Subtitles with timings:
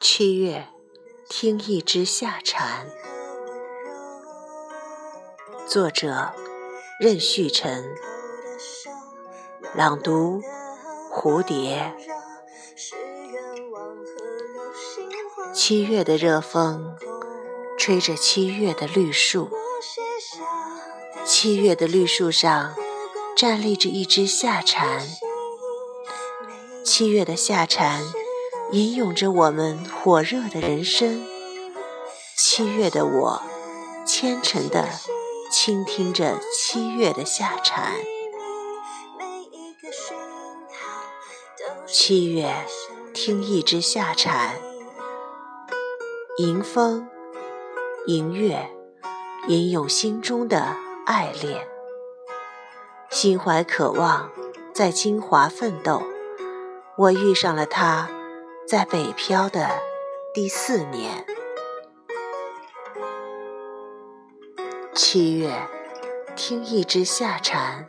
[0.00, 0.68] 七月，
[1.28, 2.86] 听一只夏蝉。
[5.66, 6.32] 作者：
[6.98, 7.94] 任旭晨。
[9.74, 10.40] 朗读：
[11.12, 11.94] 蝴蝶。
[15.52, 16.96] 七月的热风，
[17.76, 19.50] 吹着七月的绿树。
[21.26, 22.74] 七月的绿树上，
[23.36, 25.06] 站立着一只夏蝉。
[26.84, 28.02] 七月的夏蝉，
[28.72, 31.24] 吟咏着我们火热的人生。
[32.36, 33.42] 七月的我，
[34.06, 34.88] 虔诚地
[35.50, 37.92] 倾听着七月的夏蝉。
[41.86, 42.54] 七月，
[43.12, 44.56] 听一只夏蝉，
[46.38, 47.08] 迎风，
[48.06, 48.70] 迎月，
[49.46, 51.66] 吟咏心中的爱恋。
[53.10, 54.30] 心怀渴望，
[54.74, 56.02] 在金华奋斗。
[56.98, 58.10] 我遇上了他，
[58.66, 59.70] 在北漂的
[60.34, 61.24] 第四年。
[64.92, 65.68] 七月，
[66.34, 67.86] 听一只夏蝉，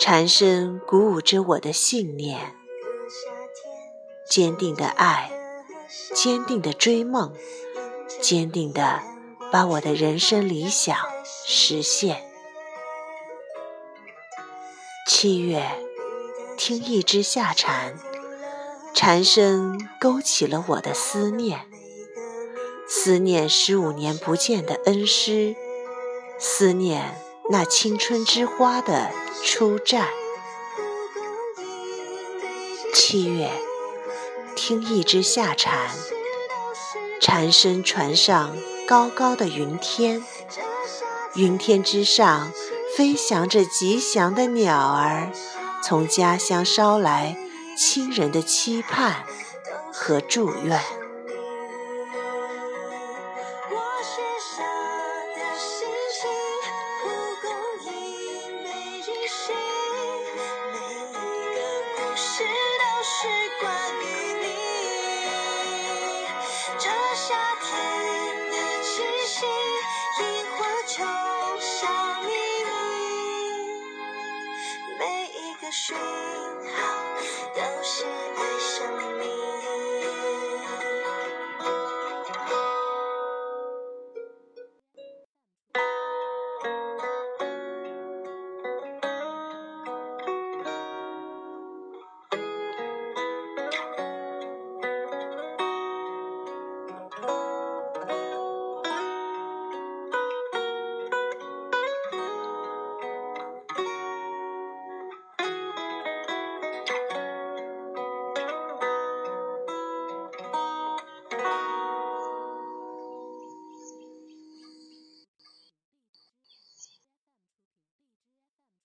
[0.00, 2.56] 蝉声鼓舞着我的信念。
[4.28, 5.30] 坚定的爱，
[6.12, 7.32] 坚定的追梦，
[8.20, 9.00] 坚定的
[9.52, 10.96] 把我的人生理想
[11.46, 12.28] 实现。
[15.06, 15.64] 七月，
[16.58, 17.94] 听一只夏蝉，
[18.92, 21.60] 蝉声勾起了我的思念，
[22.88, 25.54] 思念十五年不见的恩师，
[26.36, 27.14] 思念
[27.48, 29.12] 那青春之花的
[29.44, 30.06] 初绽。
[32.92, 33.52] 七月，
[34.56, 35.88] 听一只夏蝉，
[37.20, 40.24] 蝉声传上高高的云天，
[41.36, 42.50] 云天之上
[42.96, 45.30] 飞翔着吉祥的鸟儿，
[45.88, 47.34] 从家乡捎来
[47.74, 49.24] 亲人的期盼
[49.90, 50.78] 和祝愿。
[66.78, 68.17] 这夏天
[75.78, 75.96] 说，